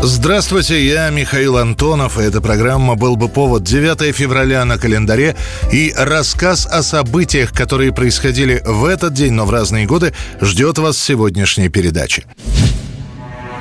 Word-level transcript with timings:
Здравствуйте, 0.00 0.86
я 0.86 1.10
Михаил 1.10 1.56
Антонов, 1.58 2.18
и 2.18 2.22
эта 2.22 2.40
программа 2.40 2.94
«Был 2.94 3.16
бы 3.16 3.28
повод» 3.28 3.64
9 3.64 4.14
февраля 4.14 4.64
на 4.64 4.78
календаре 4.78 5.34
и 5.72 5.92
рассказ 5.96 6.66
о 6.66 6.84
событиях, 6.84 7.52
которые 7.52 7.92
происходили 7.92 8.62
в 8.64 8.84
этот 8.84 9.12
день, 9.12 9.32
но 9.32 9.44
в 9.44 9.50
разные 9.50 9.86
годы, 9.86 10.14
ждет 10.40 10.78
вас 10.78 10.96
в 10.96 11.04
сегодняшней 11.04 11.68
передаче. 11.68 12.26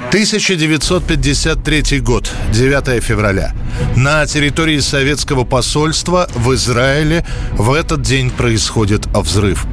1953 0.09 1.99
год, 1.99 2.31
9 2.53 3.03
февраля. 3.03 3.53
На 3.97 4.25
территории 4.25 4.79
советского 4.79 5.43
посольства 5.43 6.29
в 6.33 6.53
Израиле 6.53 7.25
в 7.51 7.73
этот 7.73 8.03
день 8.03 8.31
происходит 8.31 9.05
взрыв. 9.07 9.65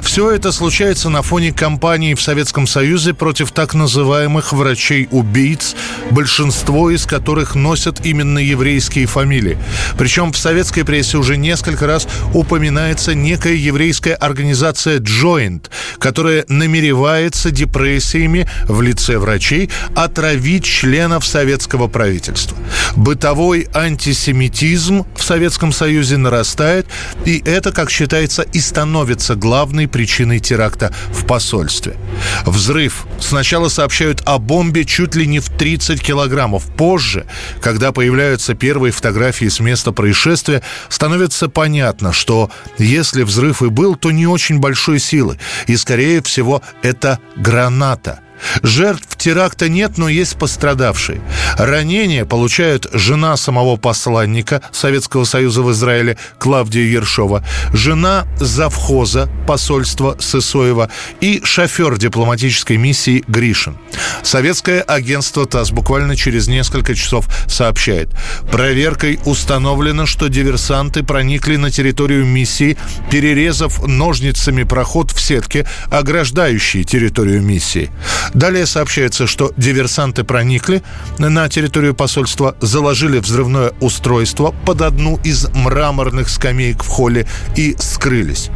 Все 0.00 0.30
это 0.30 0.50
случается 0.50 1.10
на 1.10 1.20
фоне 1.20 1.52
кампании 1.52 2.14
в 2.14 2.22
Советском 2.22 2.66
Союзе 2.66 3.12
против 3.12 3.52
так 3.52 3.74
называемых 3.74 4.54
врачей-убийц, 4.54 5.76
большинство 6.10 6.90
из 6.90 7.04
которых 7.04 7.54
носят 7.54 8.04
именно 8.04 8.38
еврейские 8.38 9.06
фамилии. 9.06 9.58
Причем 9.98 10.32
в 10.32 10.38
советской 10.38 10.84
прессе 10.84 11.18
уже 11.18 11.36
несколько 11.36 11.86
раз 11.86 12.08
упоминается 12.32 13.14
некая 13.14 13.54
еврейская 13.54 14.14
организация 14.14 15.00
Joint, 15.00 15.66
которая 15.98 16.46
намеревается 16.48 17.50
депрессиями 17.50 18.48
в 18.66 18.80
лице 18.80 19.18
врачей 19.18 19.70
отравить 19.94 20.64
членов 20.64 21.26
советского 21.26 21.88
правительства. 21.88 22.56
Бытовой 22.96 23.68
антисемитизм 23.74 25.06
в 25.16 25.22
Советском 25.22 25.72
Союзе 25.72 26.16
нарастает, 26.16 26.86
и 27.24 27.42
это, 27.44 27.72
как 27.72 27.90
считается, 27.90 28.42
и 28.42 28.60
становится 28.60 29.34
главной 29.34 29.88
причиной 29.88 30.40
теракта 30.40 30.92
в 31.10 31.26
посольстве. 31.26 31.96
Взрыв. 32.44 33.06
Сначала 33.20 33.68
сообщают 33.68 34.22
о 34.24 34.38
бомбе 34.38 34.84
чуть 34.84 35.14
ли 35.14 35.26
не 35.26 35.40
в 35.40 35.48
30 35.48 36.02
килограммов. 36.02 36.64
Позже, 36.76 37.26
когда 37.60 37.92
появляются 37.92 38.54
первые 38.54 38.92
фотографии 38.92 39.48
с 39.48 39.60
места 39.60 39.92
происшествия, 39.92 40.62
становится 40.88 41.48
понятно, 41.48 42.12
что 42.12 42.50
если 42.78 43.22
взрыв 43.22 43.62
и 43.62 43.68
был, 43.68 43.96
то 43.96 44.10
не 44.10 44.26
очень 44.26 44.58
большой 44.58 44.98
силы. 44.98 45.38
И, 45.66 45.76
скорее 45.76 46.22
всего, 46.22 46.62
это 46.82 47.18
граната– 47.36 48.20
Жертв 48.62 49.16
теракта 49.16 49.68
нет, 49.68 49.98
но 49.98 50.08
есть 50.08 50.36
пострадавшие. 50.36 51.20
Ранения 51.56 52.24
получают 52.24 52.86
жена 52.92 53.36
самого 53.36 53.76
посланника 53.76 54.62
Советского 54.72 55.24
Союза 55.24 55.62
в 55.62 55.70
Израиле 55.72 56.16
Клавдия 56.38 56.84
Ершова, 56.84 57.44
жена 57.72 58.26
завхоза 58.38 59.28
посольства 59.46 60.16
Сысоева 60.18 60.90
и 61.20 61.40
шофер 61.44 61.98
дипломатической 61.98 62.76
миссии 62.76 63.24
Гришин. 63.28 63.76
Советское 64.22 64.80
агентство 64.80 65.46
ТАСС 65.46 65.70
буквально 65.70 66.16
через 66.16 66.48
несколько 66.48 66.94
часов 66.94 67.26
сообщает. 67.46 68.10
Проверкой 68.50 69.18
установлено, 69.24 70.06
что 70.06 70.28
диверсанты 70.28 71.02
проникли 71.02 71.56
на 71.56 71.70
территорию 71.70 72.24
миссии, 72.24 72.76
перерезав 73.10 73.86
ножницами 73.86 74.62
проход 74.62 75.10
в 75.10 75.20
сетке, 75.20 75.66
ограждающей 75.90 76.84
территорию 76.84 77.42
миссии. 77.42 77.90
Далее 78.34 78.66
сообщается, 78.66 79.26
что 79.26 79.52
диверсанты 79.56 80.24
проникли 80.24 80.82
на 81.18 81.48
территорию 81.48 81.94
посольства, 81.94 82.56
заложили 82.60 83.18
взрывное 83.18 83.72
устройство 83.80 84.54
под 84.64 84.82
одну 84.82 85.18
из 85.22 85.48
мраморных 85.48 86.28
скамеек 86.28 86.82
в 86.82 86.88
холле 86.88 87.26
и 87.56 87.76
скрылись. 87.78 88.48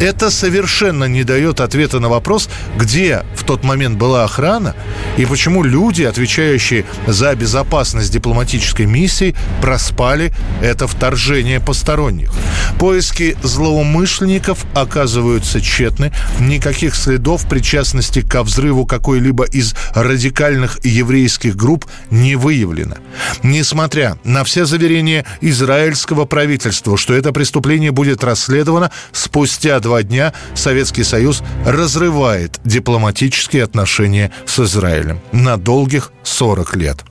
Это 0.00 0.30
совершенно 0.30 1.04
не 1.04 1.22
дает 1.24 1.60
ответа 1.60 2.00
на 2.00 2.08
вопрос, 2.08 2.48
где 2.76 3.24
в 3.36 3.44
тот 3.44 3.62
момент 3.62 3.96
была 3.96 4.24
охрана 4.24 4.74
и 5.16 5.24
почему 5.24 5.62
люди, 5.62 6.02
отвечающие 6.02 6.84
за 7.06 7.34
безопасность 7.34 8.12
дипломатической 8.12 8.86
миссии, 8.86 9.36
проспали 9.60 10.32
это 10.60 10.88
вторжение 10.88 11.60
посторонних. 11.60 12.32
Поиски 12.78 13.36
злоумышленников 13.42 14.64
оказываются 14.74 15.60
тщетны. 15.60 16.12
Никаких 16.40 16.94
следов 16.94 17.46
причастности 17.48 18.20
ко 18.20 18.42
взрыву 18.42 18.86
какой-либо 19.12 19.44
из 19.44 19.74
радикальных 19.94 20.82
еврейских 20.84 21.54
групп 21.54 21.84
не 22.10 22.34
выявлено. 22.34 22.96
Несмотря 23.42 24.16
на 24.24 24.42
все 24.42 24.64
заверения 24.64 25.26
израильского 25.42 26.24
правительства, 26.24 26.96
что 26.96 27.12
это 27.12 27.30
преступление 27.30 27.90
будет 27.90 28.24
расследовано, 28.24 28.90
спустя 29.12 29.80
два 29.80 30.02
дня 30.02 30.32
Советский 30.54 31.04
Союз 31.04 31.42
разрывает 31.66 32.58
дипломатические 32.64 33.64
отношения 33.64 34.32
с 34.46 34.58
Израилем 34.60 35.20
на 35.30 35.58
долгих 35.58 36.10
40 36.22 36.76
лет. 36.76 37.04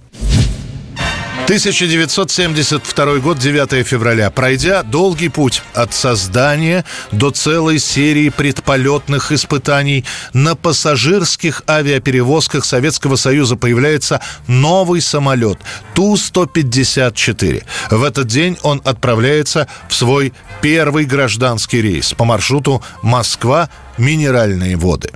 1972 1.52 3.18
год, 3.18 3.38
9 3.38 3.86
февраля. 3.86 4.32
Пройдя 4.32 4.84
долгий 4.84 5.28
путь 5.28 5.62
от 5.74 5.94
создания 5.94 6.86
до 7.12 7.32
целой 7.32 7.78
серии 7.78 8.30
предполетных 8.30 9.34
испытаний, 9.34 10.06
на 10.34 10.56
пассажирских 10.56 11.64
авиаперевозках 11.68 12.64
Советского 12.64 13.18
Союза 13.18 13.58
появляется 13.58 14.22
новый 14.48 15.02
самолет 15.02 15.58
Ту-154. 15.94 17.64
В 17.92 18.04
этот 18.06 18.28
день 18.28 18.58
он 18.64 18.82
отправляется 18.86 19.68
в 19.90 19.94
свой 19.94 20.32
первый 20.62 21.04
гражданский 21.04 21.82
рейс 21.82 22.14
по 22.14 22.24
маршруту 22.24 22.82
Москва-Минеральные 23.02 24.78
воды. 24.78 25.10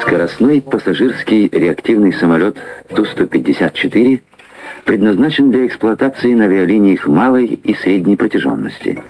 Скоростной 0.00 0.60
пассажирский 0.60 1.48
реактивный 1.48 2.12
самолет 2.12 2.56
Ту-154 2.94 4.20
предназначен 4.84 5.50
для 5.50 5.66
эксплуатации 5.66 6.34
на 6.34 6.44
авиалиниях 6.44 7.06
малой 7.06 7.46
и 7.46 7.74
средней 7.74 8.16
протяженности. 8.16 9.02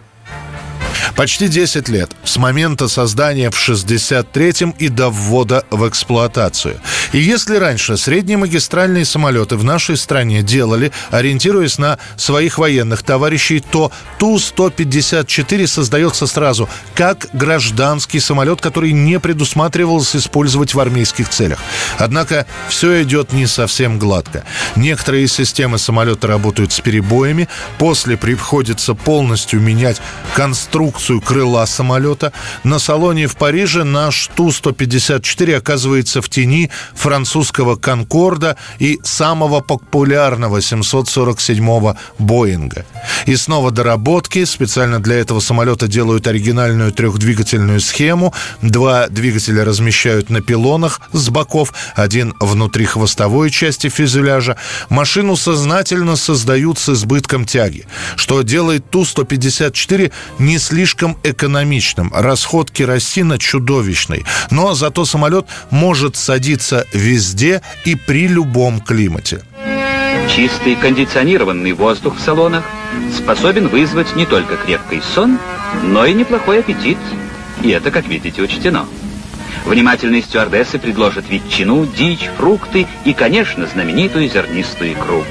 Почти 1.17 1.49
10 1.49 1.89
лет 1.89 2.11
с 2.25 2.37
момента 2.39 2.89
создания 2.89 3.51
в 3.51 3.69
63-м 3.69 4.75
и 4.79 4.89
до 4.89 5.11
ввода 5.11 5.65
в 5.71 5.87
эксплуатацию. 5.87 6.81
И 7.13 7.19
если 7.19 7.57
раньше 7.57 7.99
средние 7.99 8.39
магистральные 8.39 9.05
самолеты 9.05 9.57
в 9.57 9.65
нашей 9.65 9.99
стране 9.99 10.43
делали, 10.43 10.93
ориентируясь 11.11 11.77
на 11.79 11.99
своих 12.17 12.57
военных 12.57 13.03
товарищей, 13.03 13.61
то 13.61 13.93
Ту-154 14.19 15.67
создается 15.67 16.27
сразу 16.27 16.71
как 16.95 17.29
гражданский 17.35 18.19
самолет, 18.19 18.63
который 18.63 18.93
не 18.93 19.21
предусматривался 19.21 20.19
использовать 20.19 20.73
в 20.75 20.81
армейских 20.81 21.29
целях. 21.29 21.59
Однако 21.99 22.47
все 22.69 23.03
идет 23.03 23.33
не 23.33 23.47
совсем 23.47 23.99
гладко. 23.99 24.45
Некоторые 24.77 25.29
системы 25.29 25.79
самолета 25.79 26.27
работают 26.29 26.73
с 26.73 26.81
перебоями, 26.81 27.49
после 27.79 28.17
приходится 28.17 28.95
полностью 28.95 29.61
менять 29.61 30.01
конструкцию 30.35 31.21
крыла 31.21 31.67
самолета. 31.67 32.33
На 32.65 32.79
салоне 32.79 33.27
в 33.27 33.37
Париже 33.37 33.85
наш 33.85 34.31
Ту-154 34.35 35.57
оказывается 35.57 36.23
в 36.23 36.31
тени 36.31 36.71
французского 37.03 37.75
«Конкорда» 37.75 38.57
и 38.79 39.01
самого 39.03 39.61
популярного 39.61 40.59
747-го 40.59 41.97
«Боинга». 42.19 42.87
И 43.27 43.35
снова 43.35 43.73
доработки. 43.73 44.45
Специально 44.45 45.01
для 45.01 45.17
этого 45.17 45.41
самолета 45.41 45.89
делают 45.89 46.29
оригинальную 46.29 46.93
трехдвигательную 46.93 47.81
схему. 47.81 48.33
Два 48.63 49.09
двигателя 49.09 49.65
размещают 49.65 50.31
на 50.31 50.41
пилонах 50.41 51.01
с 51.13 51.29
боков, 51.29 51.75
один 51.97 52.35
внутри 52.39 52.85
хвостовой 52.85 53.51
части 53.51 53.89
фюзеляжа. 53.89 54.57
Машину 54.89 55.35
сознательно 55.35 56.15
создают 56.15 56.79
с 56.79 56.91
избытком 56.91 57.47
тяги, 57.47 57.85
что 58.15 58.43
делает 58.43 58.89
Ту-154 58.91 60.13
не 60.39 60.59
слишком 60.59 61.19
экономичным. 61.25 62.13
Расход 62.15 62.71
керосина 62.71 63.39
чудовищный. 63.39 64.25
Но 64.51 64.75
зато 64.75 65.05
самолет 65.05 65.47
может 65.71 66.15
садиться 66.15 66.87
везде 66.93 67.63
и 67.85 67.95
при 67.95 68.29
любом 68.29 68.81
климате. 68.81 69.43
Чистый 70.29 70.77
кондиционированный 70.77 71.73
воздух 71.73 72.17
в 72.17 72.21
салонах 72.21 72.65
способен 73.15 73.69
вызвать 73.69 74.17
не 74.17 74.25
только 74.27 74.57
крепкий 74.57 75.03
сон, 75.15 75.39
но 75.83 76.07
и 76.07 76.15
неплохой 76.15 76.61
аппетит. 76.61 76.99
И 77.63 77.71
это, 77.71 77.91
как 77.91 78.07
видите, 78.09 78.43
учтено. 78.43 78.87
Внимательные 79.65 80.23
стюардессы 80.23 80.79
предложат 80.79 81.29
ветчину, 81.29 81.87
дичь, 81.87 82.31
фрукты 82.37 82.87
и, 83.05 83.13
конечно, 83.13 83.67
знаменитую 83.67 84.29
зернистую 84.29 84.93
икру. 84.93 85.25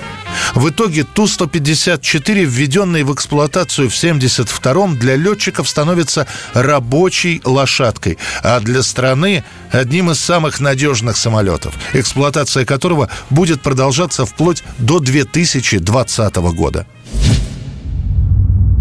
В 0.55 0.69
итоге 0.69 1.03
Ту-154, 1.03 2.43
введенный 2.43 3.03
в 3.03 3.13
эксплуатацию 3.13 3.89
в 3.89 3.93
1972-м, 3.93 4.97
для 4.97 5.15
летчиков 5.15 5.67
становится 5.69 6.27
рабочей 6.53 7.41
лошадкой, 7.43 8.17
а 8.43 8.59
для 8.59 8.83
страны 8.83 9.43
одним 9.71 10.11
из 10.11 10.19
самых 10.19 10.59
надежных 10.59 11.17
самолетов, 11.17 11.73
эксплуатация 11.93 12.65
которого 12.65 13.09
будет 13.29 13.61
продолжаться 13.61 14.25
вплоть 14.25 14.63
до 14.77 14.99
2020 14.99 16.35
года. 16.35 16.85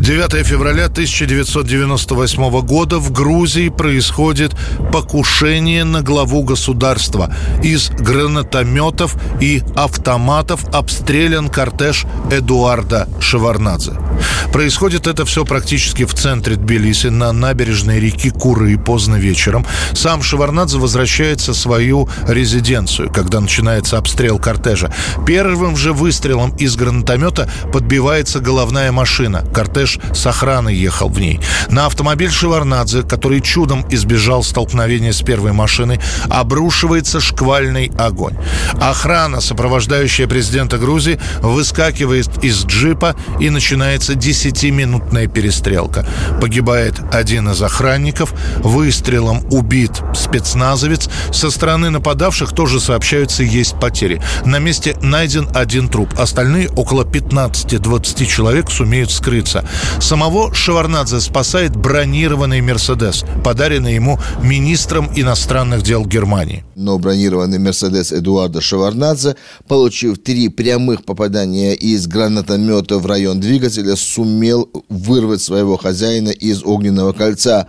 9 0.00 0.46
февраля 0.46 0.86
1998 0.86 2.60
года 2.62 2.98
в 2.98 3.12
Грузии 3.12 3.68
происходит 3.68 4.56
покушение 4.90 5.84
на 5.84 6.00
главу 6.00 6.42
государства. 6.42 7.34
Из 7.62 7.90
гранатометов 7.90 9.16
и 9.42 9.62
автоматов 9.76 10.64
обстрелян 10.72 11.50
кортеж 11.50 12.06
Эдуарда 12.30 13.08
Шеварнадзе. 13.20 14.09
Происходит 14.52 15.06
это 15.06 15.24
все 15.24 15.44
практически 15.44 16.04
в 16.04 16.14
центре 16.14 16.56
Тбилиси, 16.56 17.08
на 17.08 17.32
набережной 17.32 18.00
реки 18.00 18.30
Куры 18.30 18.76
поздно 18.78 19.16
вечером. 19.16 19.66
Сам 19.92 20.22
Шеварнадзе 20.22 20.78
возвращается 20.78 21.52
в 21.52 21.56
свою 21.56 22.08
резиденцию, 22.26 23.12
когда 23.12 23.40
начинается 23.40 23.98
обстрел 23.98 24.38
кортежа. 24.38 24.92
Первым 25.26 25.76
же 25.76 25.92
выстрелом 25.92 26.54
из 26.56 26.76
гранатомета 26.76 27.50
подбивается 27.72 28.40
головная 28.40 28.92
машина. 28.92 29.44
Кортеж 29.54 29.98
с 30.12 30.26
охраной 30.26 30.74
ехал 30.74 31.08
в 31.08 31.20
ней. 31.20 31.40
На 31.68 31.86
автомобиль 31.86 32.30
Шеварнадзе, 32.30 33.02
который 33.02 33.40
чудом 33.40 33.84
избежал 33.90 34.42
столкновения 34.42 35.12
с 35.12 35.22
первой 35.22 35.52
машиной, 35.52 36.00
обрушивается 36.28 37.20
шквальный 37.20 37.90
огонь. 37.98 38.36
Охрана, 38.80 39.40
сопровождающая 39.40 40.26
президента 40.26 40.78
Грузии, 40.78 41.20
выскакивает 41.40 42.42
из 42.42 42.64
джипа 42.64 43.14
и 43.38 43.50
начинается 43.50 44.09
10-минутная 44.14 45.26
перестрелка. 45.26 46.06
Погибает 46.40 46.94
один 47.12 47.50
из 47.50 47.62
охранников, 47.62 48.34
выстрелом 48.58 49.44
убит 49.50 49.92
спецназовец. 50.14 51.08
Со 51.32 51.50
стороны 51.50 51.90
нападавших 51.90 52.52
тоже 52.52 52.80
сообщаются 52.80 53.42
есть 53.42 53.78
потери. 53.80 54.20
На 54.44 54.58
месте 54.58 54.96
найден 55.02 55.48
один 55.54 55.88
труп. 55.88 56.10
Остальные, 56.18 56.68
около 56.70 57.04
15-20 57.04 58.26
человек, 58.26 58.70
сумеют 58.70 59.10
скрыться. 59.10 59.64
Самого 60.00 60.54
Шеварнадзе 60.54 61.20
спасает 61.20 61.76
бронированный 61.76 62.60
«Мерседес», 62.60 63.24
подаренный 63.44 63.94
ему 63.94 64.18
министром 64.42 65.10
иностранных 65.14 65.82
дел 65.82 66.04
Германии. 66.06 66.64
Но 66.74 66.98
бронированный 66.98 67.58
«Мерседес» 67.58 68.12
Эдуарда 68.12 68.60
Шеварнадзе, 68.60 69.36
получив 69.68 70.22
три 70.22 70.48
прямых 70.48 71.04
попадания 71.04 71.74
из 71.74 72.06
гранатомета 72.06 72.98
в 72.98 73.06
район 73.06 73.40
двигателя, 73.40 73.89
сумел 73.96 74.70
вырвать 74.88 75.42
своего 75.42 75.76
хозяина 75.76 76.30
из 76.30 76.62
огненного 76.64 77.12
кольца. 77.12 77.68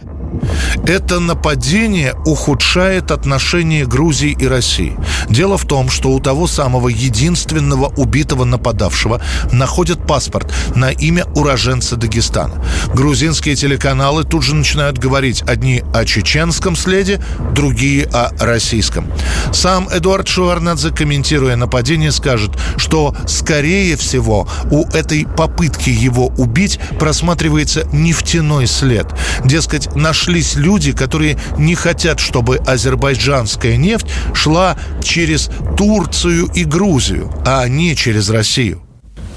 Это 0.86 1.20
нападение 1.20 2.16
ухудшает 2.26 3.12
отношения 3.12 3.86
Грузии 3.86 4.36
и 4.38 4.48
России. 4.48 4.98
Дело 5.30 5.58
в 5.58 5.66
том, 5.66 5.90
что 5.90 6.10
у 6.12 6.20
того 6.20 6.48
самого 6.48 6.88
единственного 6.90 7.88
убитого 7.98 8.46
нападавшего 8.46 9.22
находят 9.52 10.06
паспорт 10.06 10.52
на 10.76 10.90
имя 10.90 11.26
уроженца 11.36 11.96
Дагестана. 11.96 12.56
Грузинские 12.94 13.56
телеканалы 13.56 14.24
тут 14.24 14.44
же 14.44 14.56
начинают 14.56 14.98
говорить 14.98 15.44
одни 15.44 15.84
о 15.94 16.06
чеченском 16.06 16.76
следе, 16.76 17.22
другие 17.54 18.06
о 18.12 18.32
российском. 18.40 19.08
Сам 19.54 19.88
Эдуард 19.92 20.28
Шеварнадзе, 20.28 20.90
комментируя 20.92 21.56
нападение, 21.56 22.12
скажет, 22.12 22.52
что, 22.78 23.16
скорее 23.28 23.96
всего, 23.98 24.48
у 24.72 24.86
этой 24.90 25.26
попытки 25.26 25.90
его 25.90 26.28
убить 26.38 26.80
просматривается 27.00 27.88
нефтяной 27.92 28.68
след. 28.68 29.08
Дескать, 29.46 29.96
нашлись 30.32 30.56
люди, 30.56 30.94
которые 30.94 31.38
не 31.58 31.76
хотят, 31.76 32.20
чтобы 32.20 32.58
азербайджанская 32.58 33.76
нефть 33.76 34.06
шла 34.34 34.78
через 35.04 35.50
Турцию 35.76 36.48
и 36.56 36.64
Грузию, 36.64 37.30
а 37.46 37.68
не 37.68 37.96
через 37.96 38.30
Россию. 38.30 38.82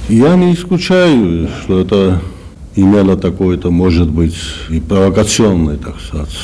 Я 0.08 0.36
не 0.36 0.54
исключаю, 0.54 1.48
что 1.62 1.80
это 1.80 2.22
имела 2.76 3.16
такой-то, 3.16 3.70
может 3.70 4.10
быть, 4.10 4.36
и 4.68 4.80
провокационный, 4.80 5.76
так 5.76 5.94
сказать, 6.00 6.34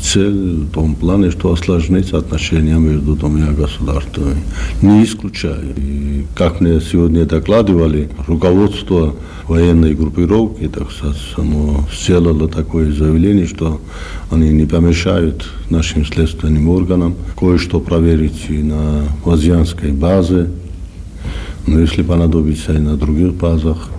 цель 0.00 0.64
в 0.64 0.70
том 0.70 0.94
плане, 0.94 1.30
что 1.30 1.52
осложнить 1.52 2.12
отношения 2.12 2.78
между 2.78 3.14
двумя 3.14 3.52
государствами. 3.52 4.36
Не 4.80 5.04
исключаю. 5.04 5.74
И 5.76 6.24
как 6.34 6.60
мне 6.60 6.80
сегодня 6.80 7.26
докладывали, 7.26 8.08
руководство 8.26 9.14
военной 9.46 9.94
группировки, 9.94 10.68
так 10.68 10.90
сказать, 10.90 11.16
оно 11.36 11.86
сделало 11.92 12.48
такое 12.48 12.90
заявление, 12.92 13.46
что 13.46 13.80
они 14.30 14.50
не 14.50 14.64
помешают 14.64 15.46
нашим 15.70 16.04
следственным 16.04 16.68
органам 16.68 17.14
кое-что 17.38 17.80
проверить 17.80 18.46
и 18.48 18.62
на 18.62 19.04
Возьянской 19.24 19.92
базе, 19.92 20.48
но 21.66 21.80
если 21.80 22.02
понадобится 22.02 22.72
и 22.72 22.78
на 22.78 22.96
других 22.96 23.34
базах. 23.34 23.90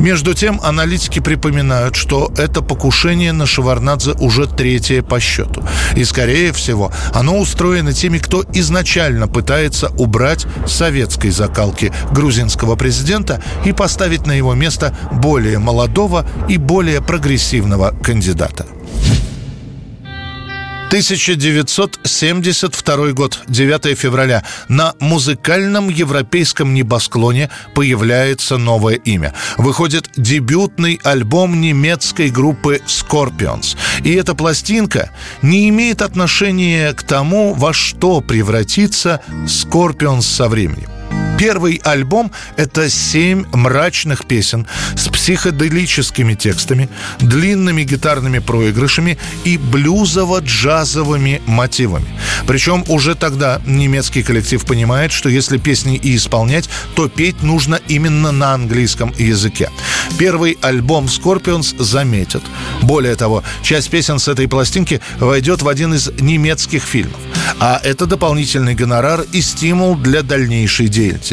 Между 0.00 0.32
тем, 0.32 0.60
аналитики 0.62 1.18
припоминают, 1.18 1.96
что 1.96 2.32
это 2.36 2.62
покушение 2.62 3.32
на 3.32 3.46
Шеварнадзе 3.46 4.12
уже 4.12 4.46
третье 4.46 5.02
по 5.02 5.18
счету. 5.18 5.64
И, 5.96 6.04
скорее 6.04 6.52
всего, 6.52 6.92
оно 7.12 7.38
устроено 7.38 7.92
теми, 7.92 8.18
кто 8.18 8.44
изначально 8.52 9.26
пытается 9.26 9.88
убрать 9.98 10.46
советской 10.66 11.30
закалки 11.30 11.92
грузинского 12.12 12.76
президента 12.76 13.42
и 13.64 13.72
поставить 13.72 14.24
на 14.26 14.32
его 14.32 14.54
место 14.54 14.96
более 15.12 15.58
молодого 15.58 16.24
и 16.48 16.58
более 16.58 17.02
прогрессивного 17.02 17.92
кандидата. 18.02 18.66
1972 20.88 23.12
год, 23.12 23.40
9 23.46 23.98
февраля. 23.98 24.42
На 24.68 24.94
музыкальном 25.00 25.90
европейском 25.90 26.72
небосклоне 26.72 27.50
появляется 27.74 28.56
новое 28.56 28.94
имя. 28.94 29.34
Выходит 29.58 30.08
дебютный 30.16 30.98
альбом 31.04 31.60
немецкой 31.60 32.30
группы 32.30 32.80
Scorpions. 32.86 33.76
И 34.02 34.14
эта 34.14 34.34
пластинка 34.34 35.10
не 35.42 35.68
имеет 35.68 36.00
отношения 36.00 36.94
к 36.94 37.02
тому, 37.02 37.52
во 37.52 37.74
что 37.74 38.22
превратится 38.22 39.20
Scorpions 39.44 40.22
со 40.22 40.48
временем. 40.48 40.88
Первый 41.38 41.80
альбом— 41.84 42.32
это 42.56 42.90
семь 42.90 43.44
мрачных 43.52 44.26
песен 44.26 44.66
с 44.96 45.06
психоделическими 45.08 46.34
текстами, 46.34 46.88
длинными 47.20 47.84
гитарными 47.84 48.40
проигрышами 48.40 49.18
и 49.44 49.56
блюзово-джазовыми 49.56 51.42
мотивами. 51.46 52.08
Причем 52.48 52.84
уже 52.88 53.14
тогда 53.14 53.60
немецкий 53.66 54.24
коллектив 54.24 54.64
понимает, 54.64 55.12
что 55.12 55.28
если 55.28 55.58
песни 55.58 55.96
и 55.96 56.16
исполнять, 56.16 56.68
то 56.96 57.08
петь 57.08 57.40
нужно 57.42 57.80
именно 57.86 58.32
на 58.32 58.54
английском 58.54 59.14
языке. 59.16 59.70
Первый 60.18 60.58
альбом 60.60 61.04
Scorpions 61.04 61.80
заметят. 61.80 62.42
Более 62.82 63.14
того, 63.14 63.44
часть 63.62 63.90
песен 63.90 64.18
с 64.18 64.26
этой 64.26 64.48
пластинки 64.48 65.00
войдет 65.20 65.62
в 65.62 65.68
один 65.68 65.94
из 65.94 66.10
немецких 66.18 66.82
фильмов. 66.82 67.20
А 67.60 67.80
это 67.82 68.06
дополнительный 68.06 68.74
гонорар 68.74 69.24
и 69.32 69.40
стимул 69.40 69.94
для 69.96 70.22
дальнейшей 70.22 70.88
деятельности. 70.88 71.27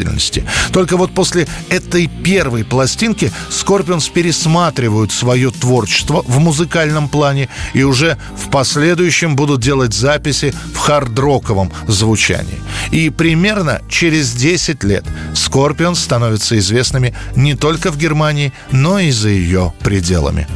Только 0.72 0.96
вот 0.96 1.12
после 1.12 1.46
этой 1.68 2.06
первой 2.06 2.64
пластинки 2.64 3.32
Скорпионс 3.50 4.08
пересматривают 4.08 5.12
свое 5.12 5.50
творчество 5.50 6.22
в 6.26 6.38
музыкальном 6.38 7.08
плане 7.08 7.48
и 7.74 7.82
уже 7.82 8.18
в 8.36 8.50
последующем 8.50 9.36
будут 9.36 9.60
делать 9.60 9.94
записи 9.94 10.54
в 10.74 10.78
хард-роковом 10.78 11.72
звучании. 11.86 12.58
И 12.92 13.10
примерно 13.10 13.80
через 13.88 14.32
10 14.32 14.84
лет 14.84 15.04
Скорпионс 15.34 16.00
становятся 16.00 16.58
известными 16.58 17.14
не 17.34 17.54
только 17.54 17.90
в 17.90 17.98
Германии, 17.98 18.52
но 18.70 18.98
и 18.98 19.10
за 19.10 19.28
ее 19.28 19.72
пределами. 19.80 20.46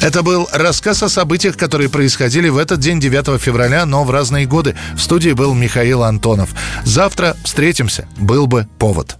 Это 0.00 0.22
был 0.22 0.48
рассказ 0.52 1.02
о 1.02 1.08
событиях, 1.08 1.56
которые 1.56 1.88
происходили 1.88 2.48
в 2.48 2.56
этот 2.56 2.80
день, 2.80 3.00
9 3.00 3.40
февраля, 3.40 3.86
но 3.86 4.04
в 4.04 4.10
разные 4.10 4.46
годы. 4.46 4.76
В 4.94 5.00
студии 5.00 5.32
был 5.32 5.54
Михаил 5.54 6.02
Антонов. 6.02 6.50
Завтра 6.84 7.36
встретимся. 7.44 8.06
Был 8.16 8.46
бы 8.46 8.66
повод. 8.78 9.16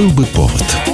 Был 0.00 0.08
бы 0.12 0.24
повод. 0.24 0.89